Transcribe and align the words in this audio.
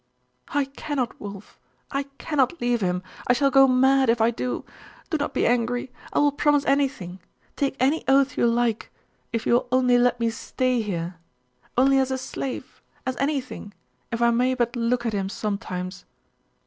'I 0.47 0.65
cannot, 0.65 1.19
Wulf! 1.21 1.59
I 1.91 2.07
cannot 2.17 2.59
leave 2.59 2.81
him! 2.81 3.03
I 3.27 3.33
shall 3.33 3.51
go 3.51 3.67
mad 3.67 4.09
if 4.09 4.19
I 4.19 4.31
do! 4.31 4.65
Do 5.11 5.17
not 5.19 5.31
be 5.31 5.45
angry; 5.45 5.91
I 6.11 6.17
will 6.17 6.31
promise 6.31 6.65
anything 6.65 7.19
take 7.55 7.75
any 7.79 8.03
oath 8.07 8.35
you 8.35 8.47
like, 8.47 8.89
if 9.31 9.45
you 9.45 9.53
will 9.53 9.67
only 9.71 9.99
let 9.99 10.19
me 10.19 10.31
stay 10.31 10.81
here. 10.81 11.17
Only 11.77 11.99
as 11.99 12.09
a 12.09 12.17
slave 12.17 12.81
as 13.05 13.15
anything 13.17 13.75
if 14.11 14.23
I 14.23 14.31
may 14.31 14.55
but 14.55 14.75
look 14.75 15.05
at 15.05 15.13
him 15.13 15.29
sometimes. 15.29 16.05